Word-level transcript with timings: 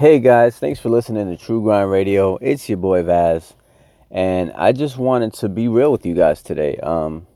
Hey 0.00 0.18
guys, 0.18 0.58
thanks 0.58 0.80
for 0.80 0.88
listening 0.88 1.28
to 1.28 1.36
True 1.36 1.62
Grind 1.62 1.90
Radio. 1.90 2.38
It's 2.38 2.66
your 2.70 2.78
boy 2.78 3.02
Vaz, 3.02 3.54
and 4.10 4.50
I 4.52 4.72
just 4.72 4.96
wanted 4.96 5.34
to 5.34 5.50
be 5.50 5.68
real 5.68 5.92
with 5.92 6.06
you 6.06 6.14
guys 6.14 6.42
today. 6.42 6.78
Um, 6.78 7.26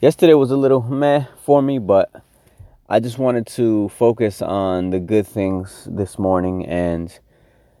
yesterday 0.00 0.34
was 0.34 0.52
a 0.52 0.56
little 0.56 0.82
meh 0.82 1.24
for 1.44 1.60
me, 1.60 1.80
but 1.80 2.12
I 2.88 3.00
just 3.00 3.18
wanted 3.18 3.48
to 3.48 3.88
focus 3.88 4.40
on 4.40 4.90
the 4.90 5.00
good 5.00 5.26
things 5.26 5.88
this 5.90 6.16
morning 6.16 6.64
and 6.64 7.18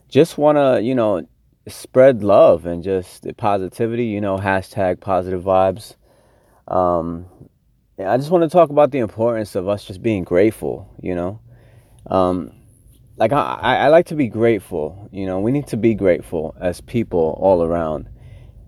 just 0.08 0.36
want 0.36 0.58
to, 0.58 0.82
you 0.82 0.96
know, 0.96 1.24
spread 1.68 2.24
love 2.24 2.66
and 2.66 2.82
just 2.82 3.24
positivity, 3.36 4.06
you 4.06 4.20
know, 4.20 4.38
hashtag 4.38 4.98
positive 4.98 5.44
vibes. 5.44 5.94
Um, 6.66 7.26
I 7.96 8.16
just 8.16 8.30
want 8.30 8.42
to 8.42 8.50
talk 8.50 8.70
about 8.70 8.90
the 8.90 8.98
importance 8.98 9.54
of 9.54 9.68
us 9.68 9.84
just 9.84 10.02
being 10.02 10.24
grateful, 10.24 10.92
you 11.00 11.14
know. 11.14 11.38
Um, 12.06 12.54
like 13.16 13.32
I, 13.32 13.58
I 13.60 13.88
like 13.88 14.06
to 14.06 14.14
be 14.14 14.28
grateful. 14.28 15.08
You 15.12 15.26
know, 15.26 15.40
we 15.40 15.52
need 15.52 15.66
to 15.68 15.76
be 15.76 15.94
grateful 15.94 16.56
as 16.60 16.80
people 16.80 17.38
all 17.40 17.62
around. 17.62 18.08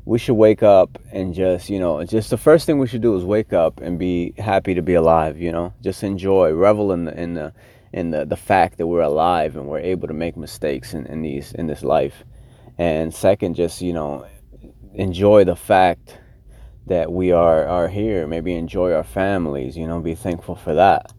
We 0.05 0.19
should 0.19 0.35
wake 0.35 0.63
up 0.63 0.99
and 1.13 1.35
just, 1.35 1.71
you 1.71 1.81
know, 1.81 2.05
just 2.05 2.29
the 2.29 2.37
first 2.37 2.67
thing 2.67 2.79
we 2.79 2.87
should 2.87 3.01
do 3.01 3.17
is 3.17 3.25
wake 3.25 3.55
up 3.55 3.81
and 3.81 3.99
be 3.99 4.35
happy 4.37 4.75
to 4.75 4.83
be 4.83 4.95
alive. 4.95 5.41
You 5.41 5.51
know, 5.51 5.73
just 5.83 6.03
enjoy, 6.03 6.53
revel 6.53 6.93
in 6.93 7.07
the 7.07 7.19
in 7.19 7.35
the 7.35 7.55
in 7.93 8.11
the, 8.11 8.27
the 8.27 8.37
fact 8.37 8.77
that 8.79 8.87
we're 8.87 9.01
alive 9.01 9.57
and 9.57 9.67
we're 9.67 9.79
able 9.79 10.09
to 10.09 10.15
make 10.15 10.37
mistakes 10.37 10.93
in, 10.93 11.07
in 11.07 11.23
these 11.23 11.53
in 11.53 11.67
this 11.67 11.83
life. 11.83 12.25
And 12.77 13.15
second, 13.15 13.55
just 13.55 13.81
you 13.81 13.95
know, 13.95 14.27
enjoy 14.93 15.45
the 15.45 15.57
fact 15.57 16.19
that 16.87 17.11
we 17.11 17.33
are 17.33 17.67
are 17.67 17.89
here. 17.89 18.27
Maybe 18.27 18.55
enjoy 18.55 18.93
our 18.93 19.05
families. 19.05 19.75
You 19.75 19.87
know, 19.87 20.01
be 20.01 20.15
thankful 20.15 20.55
for 20.55 20.75
that 20.75 21.13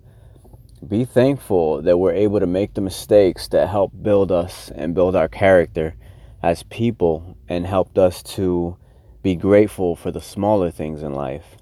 be 0.88 1.06
thankful 1.06 1.82
that 1.82 1.98
we're 1.98 2.14
able 2.14 2.40
to 2.40 2.48
make 2.48 2.74
the 2.74 2.82
mistakes 2.82 3.48
that 3.50 3.70
help 3.70 3.92
build 4.02 4.32
us 4.32 4.72
and 4.76 4.96
build 4.96 5.16
our 5.16 5.28
character 5.28 5.96
as 6.44 6.64
people 6.64 7.38
and 7.48 7.66
helped 7.66 7.98
us 7.98 8.22
to 8.24 8.78
be 9.24 9.36
grateful 9.36 9.96
for 9.96 10.12
the 10.12 10.22
smaller 10.22 10.72
things 10.72 11.02
in 11.02 11.14
life 11.14 11.58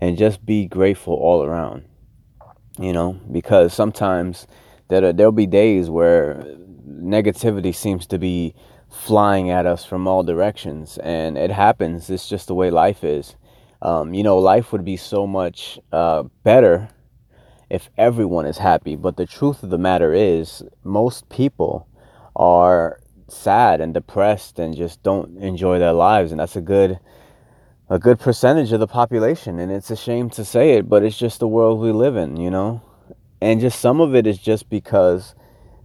and 0.00 0.16
just 0.16 0.46
be 0.46 0.66
grateful 0.66 1.14
all 1.14 1.44
around 1.44 1.84
you 2.78 2.92
know? 2.92 3.20
Because 3.30 3.74
sometimes 3.74 4.46
there 4.88 5.12
there'll 5.12 5.32
be 5.32 5.46
days 5.46 5.90
where 5.90 6.44
negativity 6.88 7.74
seems 7.74 8.06
to 8.06 8.18
be 8.18 8.54
flying 8.90 9.50
at 9.50 9.66
us 9.66 9.84
from 9.84 10.06
all 10.06 10.22
directions 10.22 10.98
and 10.98 11.36
it 11.36 11.50
happens. 11.50 12.08
It's 12.08 12.28
just 12.28 12.46
the 12.46 12.54
way 12.54 12.70
life 12.70 13.04
is. 13.04 13.36
Um, 13.82 14.14
you 14.14 14.22
know 14.22 14.38
life 14.38 14.72
would 14.72 14.84
be 14.84 14.96
so 14.96 15.26
much 15.26 15.78
uh, 15.92 16.24
better 16.42 16.88
if 17.70 17.90
everyone 17.98 18.46
is 18.46 18.58
happy. 18.58 18.96
But 18.96 19.16
the 19.16 19.26
truth 19.26 19.62
of 19.62 19.70
the 19.70 19.78
matter 19.78 20.12
is, 20.12 20.62
most 20.84 21.28
people 21.28 21.86
are 22.36 23.00
sad 23.28 23.80
and 23.80 23.92
depressed 23.92 24.58
and 24.58 24.74
just 24.76 25.02
don't 25.02 25.36
enjoy 25.38 25.78
their 25.78 25.92
lives, 25.92 26.30
and 26.30 26.40
that's 26.40 26.56
a 26.56 26.60
good 26.60 26.98
a 27.90 27.98
good 27.98 28.20
percentage 28.20 28.72
of 28.72 28.80
the 28.80 28.86
population. 28.86 29.58
And 29.58 29.72
it's 29.72 29.90
a 29.90 29.96
shame 29.96 30.28
to 30.30 30.44
say 30.44 30.74
it, 30.74 30.88
but 30.88 31.02
it's 31.02 31.16
just 31.16 31.40
the 31.40 31.48
world 31.48 31.80
we 31.80 31.90
live 31.90 32.16
in, 32.16 32.36
you 32.36 32.50
know. 32.50 32.82
And 33.40 33.60
just 33.60 33.80
some 33.80 34.00
of 34.00 34.14
it 34.14 34.26
is 34.26 34.38
just 34.38 34.68
because 34.68 35.34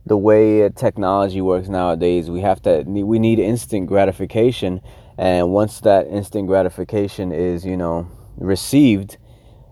the 0.05 0.17
way 0.17 0.67
technology 0.69 1.39
works 1.39 1.69
nowadays, 1.69 2.29
we 2.29 2.41
have 2.41 2.61
to 2.63 2.83
we 2.85 3.19
need 3.19 3.39
instant 3.39 3.87
gratification, 3.87 4.81
and 5.17 5.51
once 5.51 5.79
that 5.81 6.07
instant 6.07 6.47
gratification 6.47 7.31
is, 7.31 7.65
you 7.65 7.77
know, 7.77 8.09
received, 8.37 9.17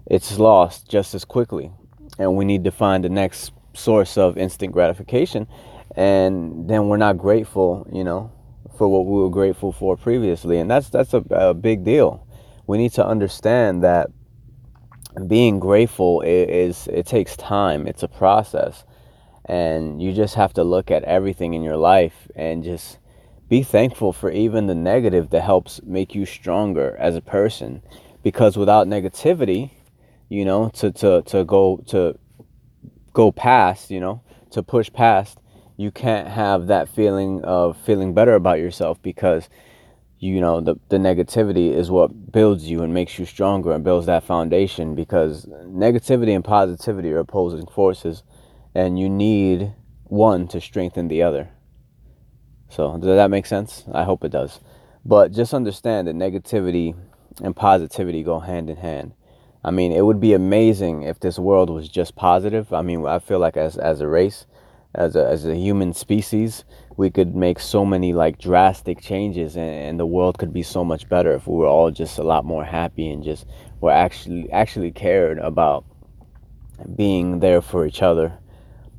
it's 0.06 0.38
lost 0.38 0.90
just 0.90 1.14
as 1.14 1.26
quickly 1.26 1.72
and 2.22 2.36
we 2.38 2.46
need 2.46 2.64
to 2.64 2.72
find 2.72 3.04
the 3.04 3.10
next 3.10 3.52
source 3.74 4.18
of 4.18 4.38
instant 4.38 4.72
gratification. 4.72 5.48
And 5.96 6.70
then 6.70 6.88
we're 6.88 6.98
not 6.98 7.18
grateful 7.18 7.88
you 7.92 8.04
know 8.04 8.32
for 8.78 8.88
what 8.88 9.06
we 9.06 9.20
were 9.22 9.30
grateful 9.30 9.72
for 9.72 9.98
previously. 9.98 10.60
And 10.60 10.70
that's 10.70 10.90
that's 10.90 11.14
a, 11.14 11.24
a 11.32 11.54
big 11.54 11.84
deal. 11.84 12.26
We 12.68 12.78
need 12.78 12.94
to 12.94 13.06
understand 13.06 13.84
that 13.84 14.12
being 15.28 15.60
grateful 15.60 16.22
is, 16.22 16.88
is 16.88 16.88
it 16.88 17.06
takes 17.06 17.36
time. 17.36 17.88
It's 17.88 18.04
a 18.04 18.08
process. 18.08 18.86
And 19.46 20.02
you 20.02 20.14
just 20.14 20.36
have 20.36 20.54
to 20.54 20.64
look 20.64 20.92
at 20.92 21.04
everything 21.04 21.54
in 21.54 21.64
your 21.64 21.76
life 21.76 22.28
and 22.36 22.64
just 22.64 23.00
be 23.50 23.64
thankful 23.64 24.14
for 24.14 24.32
even 24.32 24.68
the 24.68 24.76
negative 24.76 25.32
that 25.32 25.42
helps 25.42 25.82
make 25.84 26.16
you 26.16 26.26
stronger 26.26 26.96
as 26.98 27.16
a 27.16 27.22
person. 27.22 27.82
Because 28.24 28.56
without 28.56 28.88
negativity 28.88 29.72
you 30.32 30.46
know, 30.46 30.70
to, 30.70 30.90
to, 30.94 31.22
to 31.24 31.44
go 31.44 31.84
to 31.88 32.18
go 33.12 33.34
past, 33.34 33.92
you 33.92 34.00
know, 34.00 34.24
to 34.52 34.64
push 34.64 34.90
past, 34.92 35.38
you 35.76 35.92
can't 35.92 36.26
have 36.26 36.68
that 36.68 36.88
feeling 36.88 37.44
of 37.44 37.76
feeling 37.76 38.14
better 38.14 38.34
about 38.36 38.58
yourself 38.58 39.02
because 39.02 39.50
you 40.20 40.40
know 40.40 40.62
the, 40.62 40.76
the 40.88 40.96
negativity 40.96 41.74
is 41.74 41.92
what 41.92 42.32
builds 42.32 42.64
you 42.64 42.82
and 42.82 42.94
makes 42.94 43.20
you 43.20 43.26
stronger 43.26 43.74
and 43.74 43.84
builds 43.84 44.06
that 44.06 44.24
foundation 44.24 44.96
because 44.96 45.48
negativity 45.66 46.34
and 46.34 46.46
positivity 46.46 47.12
are 47.12 47.20
opposing 47.20 47.68
forces 47.68 48.24
and 48.74 48.98
you 48.98 49.10
need 49.10 49.74
one 50.06 50.48
to 50.48 50.62
strengthen 50.62 51.10
the 51.10 51.22
other. 51.22 51.50
So 52.70 52.98
does 52.98 53.18
that 53.18 53.30
make 53.30 53.46
sense? 53.46 53.84
I 53.94 54.06
hope 54.06 54.24
it 54.24 54.32
does. 54.32 54.62
But 55.04 55.34
just 55.34 55.54
understand 55.54 56.08
that 56.08 56.16
negativity 56.16 56.96
and 57.44 57.54
positivity 57.54 58.24
go 58.24 58.40
hand 58.40 58.70
in 58.70 58.78
hand 58.78 59.12
I 59.64 59.72
mean, 59.72 59.92
it 59.92 60.06
would 60.06 60.20
be 60.20 60.34
amazing 60.34 61.04
if 61.04 61.20
this 61.20 61.38
world 61.38 61.70
was 61.70 61.88
just 61.88 62.16
positive. 62.16 62.74
I 62.74 62.82
mean, 62.82 63.06
I 63.06 63.20
feel 63.20 63.40
like 63.40 63.58
as 63.58 63.78
as 63.78 64.02
a 64.02 64.08
race, 64.08 64.48
as 64.96 65.16
a 65.16 65.28
as 65.28 65.46
a 65.46 65.56
human 65.56 65.94
species, 65.94 66.64
we 66.98 67.12
could 67.12 67.36
make 67.36 67.60
so 67.60 67.86
many 67.86 68.12
like 68.14 68.40
drastic 68.40 69.02
changes, 69.02 69.56
and, 69.56 69.70
and 69.70 70.00
the 70.00 70.06
world 70.06 70.40
could 70.40 70.52
be 70.52 70.64
so 70.64 70.84
much 70.84 71.08
better 71.08 71.34
if 71.34 71.48
we 71.48 71.58
were 71.58 71.68
all 71.68 71.92
just 71.92 72.18
a 72.18 72.24
lot 72.24 72.44
more 72.44 72.66
happy 72.66 73.10
and 73.10 73.24
just 73.24 73.46
were 73.82 73.92
actually 73.92 74.52
actually 74.52 74.92
cared 74.92 75.38
about 75.38 75.86
being 76.96 77.40
there 77.40 77.62
for 77.62 77.86
each 77.86 78.02
other. 78.02 78.34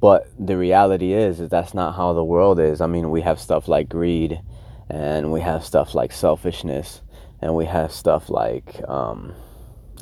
But 0.00 0.28
the 0.38 0.56
reality 0.56 1.12
is, 1.12 1.40
is 1.40 1.48
that's 1.48 1.74
not 1.74 1.94
how 1.96 2.12
the 2.12 2.24
world 2.24 2.58
is. 2.58 2.80
I 2.80 2.86
mean, 2.86 3.10
we 3.10 3.20
have 3.22 3.40
stuff 3.40 3.68
like 3.68 3.88
greed, 3.88 4.40
and 4.88 5.32
we 5.32 5.40
have 5.40 5.64
stuff 5.64 5.94
like 5.94 6.12
selfishness, 6.12 7.02
and 7.40 7.54
we 7.54 7.66
have 7.66 7.92
stuff 7.92 8.30
like 8.30 8.80
um, 8.88 9.34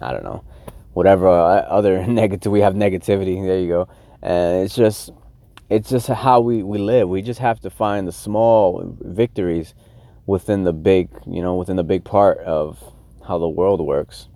I 0.01 0.13
don't 0.13 0.25
know, 0.25 0.45
whatever 0.93 1.29
uh, 1.29 1.61
other 1.63 2.07
negative 2.07 2.51
we 2.51 2.61
have 2.61 2.75
negativity. 2.75 3.45
There 3.45 3.59
you 3.59 3.69
go, 3.69 3.89
and 4.23 4.65
it's 4.65 4.75
just 4.75 5.11
it's 5.69 5.89
just 5.89 6.09
how 6.09 6.41
we 6.41 6.63
we 6.63 6.79
live. 6.79 7.09
We 7.09 7.23
just 7.23 7.41
have 7.41 7.61
to 7.61 7.71
find 7.71 8.07
the 8.07 8.13
small 8.13 8.97
victories 9.01 9.75
within 10.27 10.65
the 10.65 10.73
big, 10.73 11.09
you 11.27 11.43
know, 11.43 11.57
within 11.57 11.77
the 11.77 11.85
big 11.85 12.05
part 12.05 12.39
of 12.39 12.79
how 13.27 13.39
the 13.39 13.49
world 13.49 13.81
works. 13.81 14.29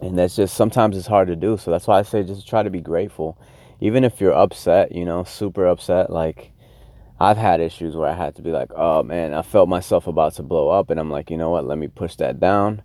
And 0.00 0.18
that's 0.18 0.36
just 0.36 0.54
sometimes 0.54 0.96
it's 0.96 1.06
hard 1.06 1.28
to 1.28 1.36
do. 1.36 1.56
So 1.56 1.70
that's 1.70 1.86
why 1.86 1.98
I 1.98 2.02
say 2.02 2.22
just 2.22 2.46
try 2.46 2.62
to 2.62 2.70
be 2.70 2.80
grateful. 2.80 3.38
Even 3.80 4.04
if 4.04 4.20
you're 4.20 4.34
upset, 4.34 4.92
you 4.92 5.04
know, 5.04 5.24
super 5.24 5.66
upset, 5.66 6.10
like 6.10 6.52
I've 7.20 7.36
had 7.36 7.60
issues 7.60 7.96
where 7.96 8.08
I 8.08 8.14
had 8.14 8.36
to 8.36 8.42
be 8.42 8.50
like, 8.50 8.70
oh 8.76 9.02
man, 9.02 9.34
I 9.34 9.42
felt 9.42 9.68
myself 9.68 10.06
about 10.06 10.34
to 10.34 10.42
blow 10.42 10.68
up. 10.68 10.90
And 10.90 11.00
I'm 11.00 11.10
like, 11.10 11.30
you 11.30 11.36
know 11.36 11.50
what, 11.50 11.66
let 11.66 11.78
me 11.78 11.88
push 11.88 12.16
that 12.16 12.38
down 12.38 12.82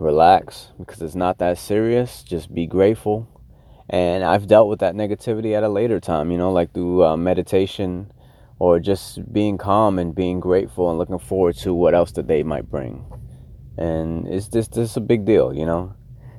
relax 0.00 0.68
because 0.78 1.00
it's 1.02 1.14
not 1.14 1.38
that 1.38 1.58
serious. 1.58 2.22
Just 2.22 2.52
be 2.54 2.66
grateful. 2.66 3.28
And 3.88 4.24
I've 4.24 4.46
dealt 4.46 4.68
with 4.68 4.80
that 4.80 4.94
negativity 4.94 5.56
at 5.56 5.62
a 5.62 5.68
later 5.68 6.00
time, 6.00 6.30
you 6.30 6.38
know, 6.38 6.52
like 6.52 6.72
through 6.72 7.04
uh, 7.04 7.16
meditation 7.16 8.12
or 8.58 8.78
just 8.78 9.32
being 9.32 9.58
calm 9.58 9.98
and 9.98 10.14
being 10.14 10.38
grateful 10.38 10.90
and 10.90 10.98
looking 10.98 11.18
forward 11.18 11.56
to 11.56 11.74
what 11.74 11.94
else 11.94 12.12
the 12.12 12.22
day 12.22 12.42
might 12.42 12.70
bring. 12.70 13.04
And 13.76 14.28
it's 14.28 14.48
just 14.48 14.72
this 14.72 14.96
a 14.96 15.00
big 15.00 15.24
deal, 15.24 15.52
you 15.52 15.66
know. 15.66 15.94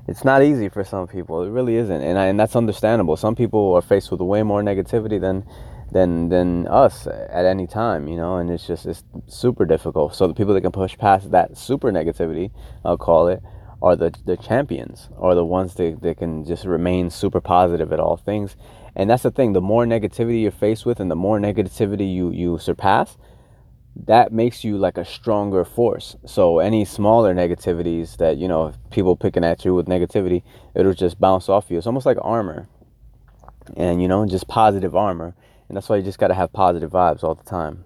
It's 0.07 0.23
not 0.23 0.43
easy 0.43 0.69
for 0.69 0.83
some 0.83 1.07
people. 1.07 1.43
It 1.43 1.49
really 1.49 1.75
isn't, 1.75 2.01
and 2.01 2.17
I, 2.17 2.25
and 2.25 2.39
that's 2.39 2.55
understandable. 2.55 3.15
Some 3.17 3.35
people 3.35 3.73
are 3.73 3.81
faced 3.81 4.11
with 4.11 4.19
way 4.21 4.43
more 4.43 4.61
negativity 4.61 5.21
than 5.21 5.45
than 5.91 6.29
than 6.29 6.67
us 6.67 7.05
at 7.07 7.45
any 7.45 7.67
time, 7.67 8.07
you 8.07 8.15
know, 8.15 8.37
and 8.37 8.49
it's 8.49 8.65
just 8.65 8.85
it's 8.85 9.03
super 9.27 9.65
difficult. 9.65 10.15
So 10.15 10.27
the 10.27 10.33
people 10.33 10.53
that 10.53 10.61
can 10.61 10.71
push 10.71 10.97
past 10.97 11.31
that 11.31 11.57
super 11.57 11.91
negativity, 11.91 12.51
I'll 12.85 12.97
call 12.97 13.27
it, 13.27 13.41
are 13.81 13.95
the 13.95 14.13
the 14.25 14.37
champions, 14.37 15.09
are 15.17 15.35
the 15.35 15.45
ones 15.45 15.75
that, 15.75 16.01
that 16.01 16.17
can 16.17 16.45
just 16.45 16.65
remain 16.65 17.09
super 17.09 17.41
positive 17.41 17.91
at 17.91 17.99
all 17.99 18.17
things. 18.17 18.55
And 18.95 19.09
that's 19.09 19.23
the 19.23 19.31
thing, 19.31 19.53
the 19.53 19.61
more 19.61 19.85
negativity 19.85 20.41
you're 20.41 20.51
faced 20.51 20.85
with 20.85 20.99
and 20.99 21.11
the 21.11 21.15
more 21.15 21.39
negativity 21.39 22.13
you 22.13 22.31
you 22.31 22.57
surpass, 22.57 23.17
that 24.05 24.31
makes 24.31 24.63
you 24.63 24.77
like 24.77 24.97
a 24.97 25.03
stronger 25.05 25.65
force. 25.65 26.15
So 26.25 26.59
any 26.59 26.85
smaller 26.85 27.35
negativities 27.35 28.15
that, 28.17 28.37
you 28.37 28.47
know, 28.47 28.73
people 28.91 29.17
picking 29.17 29.43
at 29.43 29.65
you 29.65 29.75
with 29.75 29.87
negativity, 29.87 30.43
it'll 30.73 30.93
just 30.93 31.19
bounce 31.19 31.49
off 31.49 31.69
you. 31.69 31.77
It's 31.77 31.87
almost 31.87 32.05
like 32.05 32.17
armor. 32.21 32.69
And 33.75 34.01
you 34.01 34.07
know, 34.07 34.25
just 34.25 34.47
positive 34.47 34.95
armor 34.95 35.35
and 35.71 35.77
that's 35.77 35.87
why 35.87 35.95
you 35.95 36.03
just 36.03 36.19
got 36.19 36.27
to 36.27 36.33
have 36.33 36.51
positive 36.51 36.91
vibes 36.91 37.23
all 37.23 37.33
the 37.33 37.43
time 37.43 37.85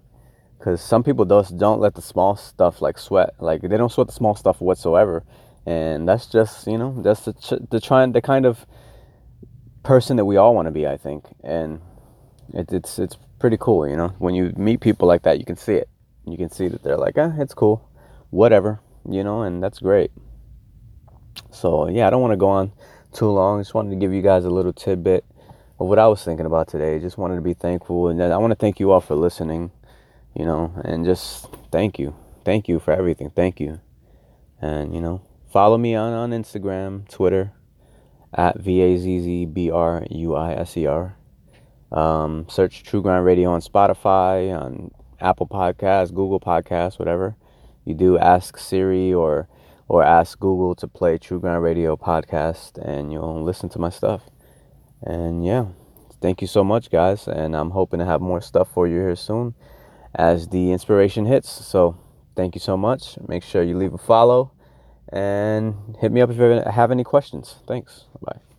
because 0.58 0.82
some 0.82 1.04
people 1.04 1.24
just 1.24 1.56
don't 1.58 1.80
let 1.80 1.94
the 1.94 2.02
small 2.02 2.36
stuff 2.36 2.82
like 2.82 2.98
sweat 2.98 3.36
like 3.40 3.62
they 3.62 3.78
don't 3.78 3.92
sweat 3.92 4.08
the 4.08 4.14
small 4.14 4.36
stuff 4.36 4.60
whatsoever 4.60 5.24
and 5.66 6.08
that's 6.10 6.26
just 6.26 6.66
you 6.66 6.78
know 6.78 7.00
that's 7.02 7.26
the, 7.26 7.68
the 7.70 7.80
trying 7.80 8.12
the 8.12 8.22
kind 8.22 8.46
of 8.46 8.66
person 9.84 10.18
that 10.18 10.26
we 10.26 10.36
all 10.36 10.56
want 10.56 10.66
to 10.66 10.72
be 10.72 10.88
i 10.88 10.98
think 10.98 11.26
and 11.44 11.80
it, 12.54 12.74
it's 12.74 12.98
it's 13.00 13.18
pretty 13.40 13.58
cool, 13.60 13.88
you 13.88 13.96
know. 13.96 14.10
When 14.20 14.36
you 14.36 14.54
meet 14.56 14.82
people 14.82 15.08
like 15.08 15.24
that, 15.24 15.40
you 15.40 15.46
can 15.46 15.58
see 15.58 15.74
it. 15.74 15.90
You 16.26 16.38
can 16.38 16.50
see 16.50 16.68
that 16.68 16.84
they're 16.84 16.98
like, 16.98 17.18
eh, 17.18 17.32
it's 17.38 17.54
cool, 17.54 17.88
whatever, 18.32 18.80
you 19.08 19.24
know, 19.24 19.44
and 19.44 19.62
that's 19.62 19.80
great. 19.80 20.12
So 21.52 21.90
yeah, 21.90 22.08
I 22.08 22.10
don't 22.10 22.22
want 22.22 22.32
to 22.32 22.38
go 22.38 22.50
on 22.50 22.72
too 23.14 23.30
long. 23.30 23.60
Just 23.62 23.74
wanted 23.74 23.92
to 23.92 23.96
give 23.98 24.14
you 24.14 24.22
guys 24.22 24.46
a 24.46 24.50
little 24.50 24.74
tidbit 24.74 25.26
of 25.80 25.88
what 25.88 26.00
I 26.00 26.08
was 26.08 26.24
thinking 26.24 26.46
about 26.46 26.68
today. 26.68 27.00
Just 27.00 27.18
wanted 27.18 27.36
to 27.36 27.42
be 27.42 27.54
thankful, 27.54 28.08
and 28.08 28.22
I 28.22 28.38
want 28.38 28.52
to 28.52 28.56
thank 28.56 28.80
you 28.80 28.92
all 28.92 29.02
for 29.02 29.16
listening, 29.16 29.72
you 30.34 30.46
know, 30.46 30.74
and 30.84 31.06
just 31.06 31.48
thank 31.72 32.00
you, 32.00 32.16
thank 32.44 32.68
you 32.68 32.80
for 32.80 32.92
everything. 32.92 33.30
Thank 33.30 33.60
you, 33.60 33.80
and 34.62 34.94
you 34.94 35.02
know, 35.02 35.22
follow 35.52 35.78
me 35.78 35.96
on 35.96 36.14
on 36.14 36.32
Instagram, 36.32 37.08
Twitter, 37.10 37.52
at 38.34 38.60
v 38.60 38.82
a 38.82 38.98
z 38.98 39.20
z 39.20 39.46
b 39.46 39.72
r 39.72 40.06
u 40.10 40.36
i 40.36 40.54
s 40.54 40.78
e 40.78 40.86
r. 40.86 41.18
Um, 41.92 42.48
search 42.50 42.84
True 42.84 43.02
Grind 43.02 43.26
Radio 43.26 43.52
on 43.52 43.62
Spotify, 43.62 44.58
on 44.58 44.92
Apple 45.20 45.48
Podcasts, 45.48 46.14
Google 46.14 46.40
Podcasts, 46.40 47.00
whatever. 47.00 47.36
You 47.86 47.94
do 47.94 48.18
ask 48.18 48.58
Siri 48.58 49.14
or 49.14 49.48
or 49.88 50.04
ask 50.04 50.40
Google 50.40 50.74
to 50.76 50.88
play 50.88 51.18
True 51.18 51.40
Grind 51.40 51.62
Radio 51.62 51.96
podcast, 51.96 52.78
and 52.78 53.12
you'll 53.12 53.44
listen 53.44 53.70
to 53.70 53.80
my 53.80 53.90
stuff. 53.90 54.24
And 55.06 55.46
yeah, 55.46 55.68
thank 56.22 56.42
you 56.42 56.48
so 56.48 56.64
much, 56.64 56.90
guys. 56.90 57.28
And 57.28 57.56
I'm 57.56 57.72
hoping 57.72 58.00
to 58.00 58.06
have 58.06 58.22
more 58.22 58.42
stuff 58.42 58.70
for 58.74 58.88
you 58.88 58.96
here 58.96 59.16
soon 59.16 59.54
as 60.14 60.48
the 60.50 60.72
inspiration 60.72 61.26
hits. 61.26 61.50
So 61.50 61.98
thank 62.36 62.56
you 62.56 62.62
so 62.62 62.76
much. 62.76 63.18
Make 63.28 63.44
sure 63.44 63.64
you 63.64 63.78
leave 63.78 63.94
a 63.94 63.98
follow 63.98 64.52
and 65.10 65.96
hit 66.00 66.12
me 66.12 66.22
up 66.22 66.32
if 66.32 66.38
you 66.38 66.64
have 66.72 66.92
any 66.92 67.04
questions. 67.04 67.56
Thanks. 67.68 68.06
Bye. 68.22 68.55